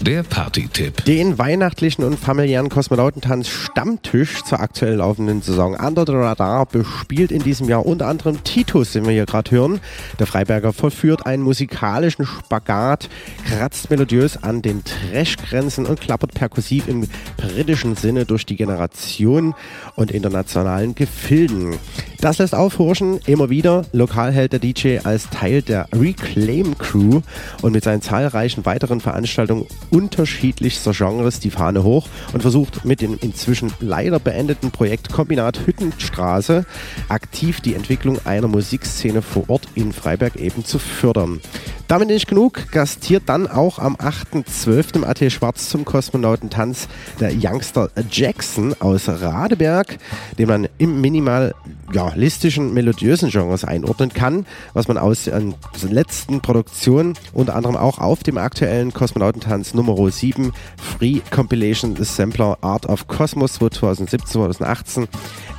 [0.00, 1.04] Der Party-Tipp.
[1.04, 7.42] Den weihnachtlichen und familiären Kosmonautentanz Stammtisch zur aktuell laufenden Saison Under the Radar bespielt in
[7.42, 9.80] diesem Jahr unter anderem Titus, den wir hier gerade hören.
[10.18, 13.10] Der Freiberger vollführt einen musikalischen Spagat,
[13.46, 19.54] kratzt melodiös an den Trash-Grenzen und klappert perkussiv im britischen Sinne durch die Generation
[19.96, 21.78] und internationalen Gefilden.
[22.24, 23.84] Das lässt aufhorchen, immer wieder.
[23.92, 27.20] Lokal hält der DJ als Teil der Reclaim Crew
[27.60, 33.18] und mit seinen zahlreichen weiteren Veranstaltungen unterschiedlichster Genres die Fahne hoch und versucht mit dem
[33.20, 36.64] inzwischen leider beendeten Projekt Kombinat Hüttenstraße
[37.10, 41.42] aktiv die Entwicklung einer Musikszene vor Ort in Freiberg eben zu fördern.
[41.86, 44.96] Damit nicht genug, gastiert dann auch am 8.12.
[44.96, 46.88] im AT Schwarz zum Kosmonautentanz
[47.20, 49.98] der Youngster Jackson aus Radeberg,
[50.38, 55.54] den man im minimalistischen, melodiösen Genres einordnen kann, was man aus den
[55.90, 60.52] letzten Produktionen, unter anderem auch auf dem aktuellen Kosmonautentanz Nummer 7
[60.98, 65.06] Free Compilation Sampler Art of Cosmos 2017-2018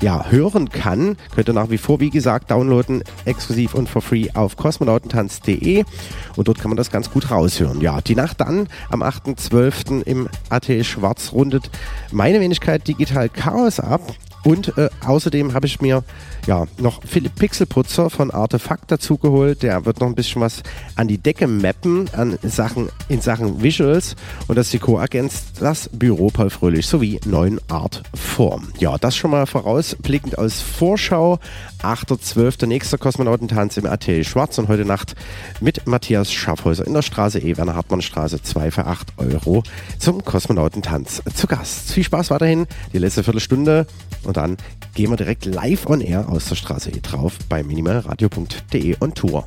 [0.02, 1.18] ja, hören kann.
[1.34, 5.86] Könnt ihr nach wie vor, wie gesagt, downloaden, exklusiv und for free auf kosmonautentanz.de
[6.36, 7.82] und dort kann man das ganz gut raushören.
[7.82, 10.04] Ja, die Nacht dann am 8.12.
[10.04, 11.70] im AT Schwarz rundet
[12.12, 14.02] meine Wenigkeit Digital Chaos ab.
[14.46, 16.04] Und äh, außerdem habe ich mir
[16.46, 19.64] ja noch Philipp Pixelputzer von Artefakt dazu geholt.
[19.64, 20.62] Der wird noch ein bisschen was
[20.96, 24.16] an die Decke mappen an Sachen, in Sachen Visuals.
[24.48, 28.68] Und das Siko ergänzt das Büro Paul Fröhlich sowie neuen Art Form.
[28.78, 31.40] Ja, das schon mal vorausblickend als Vorschau.
[31.82, 32.68] 8.12.
[32.68, 35.16] nächster Kosmonautentanz im RTL Schwarz und heute Nacht
[35.60, 37.58] mit Matthias Schaffhäuser in der Straße E.
[37.58, 39.64] Werner Hartmann Straße 2 für 8 Euro
[39.98, 41.92] zum Kosmonautentanz zu Gast.
[41.92, 43.88] Viel Spaß weiterhin, die letzte Viertelstunde
[44.26, 44.58] und dann
[44.94, 49.46] gehen wir direkt live on air aus der Straße E drauf bei minimalradio.de on Tour.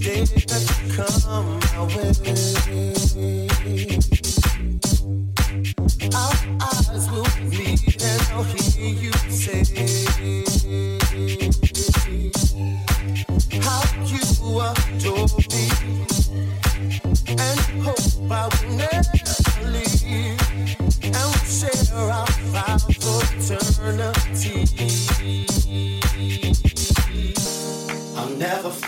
[0.00, 1.82] day that you come my
[4.06, 4.17] way.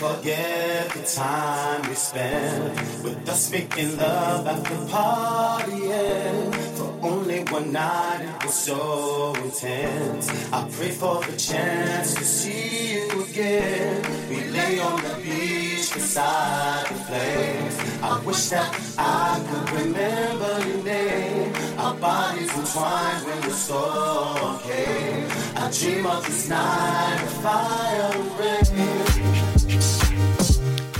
[0.01, 2.73] Forget the time we spent
[3.03, 6.55] with us making love after partying.
[6.75, 10.25] For only one night, it was so intense.
[10.51, 14.01] I pray for the chance to see you again.
[14.27, 17.75] We lay on the beach beside the flames.
[18.01, 21.53] I wish that I could remember your name.
[21.77, 25.27] Our bodies entwined when the storm came.
[25.61, 29.20] I dream of this night of fire and rain.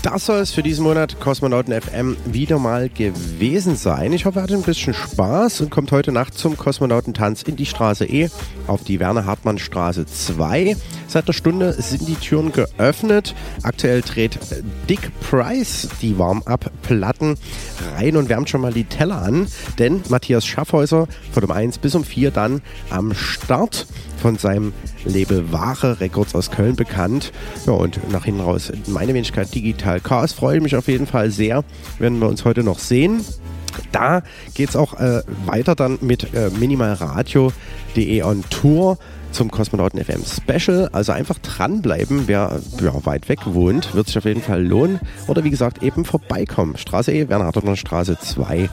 [0.04, 4.14] Das soll es für diesen Monat Kosmonauten FM wieder mal gewesen sein.
[4.14, 7.68] Ich hoffe, ihr hattet ein bisschen Spaß und kommt heute Nacht zum Kosmonautentanz in die
[7.68, 8.30] Straße E
[8.66, 10.76] auf die Werner-Hartmann-Straße 2.
[11.08, 13.36] Seit einer Stunde sind die Türen geöffnet.
[13.62, 14.40] Aktuell dreht
[14.90, 17.38] Dick Price die Warm-Up-Platten
[17.96, 19.48] rein und wärmt schon mal die Teller an,
[19.78, 23.86] denn Matthias Schaffhäuser von um 1 bis um 4 dann am Start
[24.22, 24.72] von seinem
[25.04, 27.32] Label Ware Records aus Köln bekannt.
[27.66, 30.32] Ja, und nach hinten raus meine Wenigkeit Digital Chaos.
[30.34, 31.64] Freue ich mich auf jeden Fall sehr,
[32.00, 33.26] wenn wir uns heute noch sehen.
[33.92, 34.22] Da
[34.54, 38.98] geht es auch äh, weiter dann mit äh, minimalradio.de on Tour
[39.32, 40.90] zum Kosmonauten FM Special.
[40.92, 45.00] Also einfach dranbleiben, wer ja, weit weg wohnt, wird sich auf jeden Fall lohnen.
[45.28, 46.78] Oder wie gesagt, eben vorbeikommen.
[46.78, 48.70] Straße E, Werner Hartmann Straße 2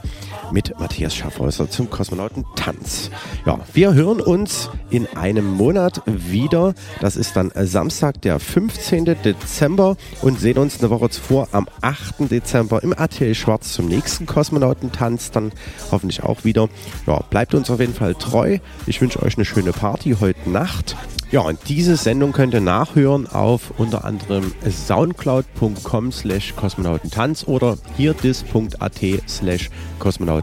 [0.52, 3.10] mit Matthias Schaffhäuser zum Kosmonautentanz.
[3.46, 6.74] Ja, wir hören uns in einem Monat wieder.
[7.00, 9.04] Das ist dann Samstag, der 15.
[9.24, 12.30] Dezember und sehen uns eine Woche zuvor am 8.
[12.30, 15.30] Dezember im Atelier Schwarz zum nächsten Kosmonautentanz.
[15.30, 15.52] Dann
[15.90, 16.68] hoffentlich auch wieder.
[17.06, 18.58] Ja, bleibt uns auf jeden Fall treu.
[18.86, 20.96] Ich wünsche euch eine schöne Party heute Nacht.
[21.30, 29.00] Ja, und diese Sendung könnt ihr nachhören auf unter anderem soundcloud.com slash kosmonautentanz oder hierdis.at
[29.28, 29.68] slash
[29.98, 30.37] kosmonautentanz.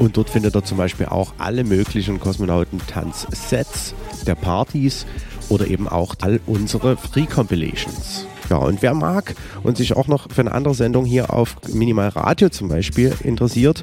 [0.00, 3.94] Und dort findet ihr zum Beispiel auch alle möglichen Kosmonautentanz-Sets
[4.26, 5.06] der Partys
[5.48, 8.26] oder eben auch all unsere Free Compilations.
[8.50, 12.10] Ja, und wer mag und sich auch noch für eine andere Sendung hier auf Minimal
[12.10, 13.82] Radio zum Beispiel interessiert,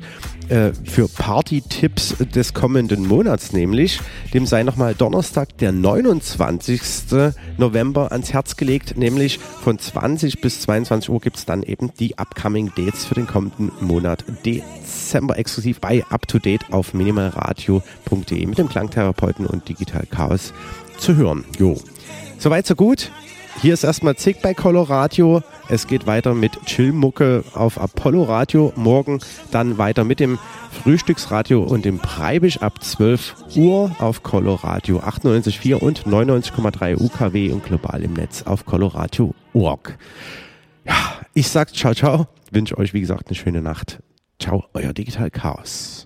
[0.49, 3.99] äh, für Party-Tipps des kommenden Monats nämlich,
[4.33, 7.33] dem sei nochmal Donnerstag, der 29.
[7.57, 12.17] November ans Herz gelegt, nämlich von 20 bis 22 Uhr gibt es dann eben die
[12.17, 19.45] Upcoming Dates für den kommenden Monat Dezember exklusiv bei UpToDate auf minimalradio.de mit dem Klangtherapeuten
[19.45, 20.53] und Digital Chaos
[20.97, 21.45] zu hören.
[21.57, 21.77] Jo.
[22.37, 23.11] Soweit, so gut.
[23.61, 25.41] Hier ist erstmal Zick bei Coloradio.
[25.69, 28.73] Es geht weiter mit Chillmucke auf Apollo Radio.
[28.75, 29.19] Morgen
[29.51, 30.37] dann weiter mit dem
[30.81, 38.03] Frühstücksradio und dem Preibisch ab 12 Uhr auf Coloradio 98,4 und 99,3 UKW und global
[38.03, 39.97] im Netz auf coloradio.org.
[40.85, 42.27] Ja, ich sag ciao, ciao.
[42.51, 43.99] Wünsche euch, wie gesagt, eine schöne Nacht.
[44.39, 46.05] Ciao, euer Digital Chaos.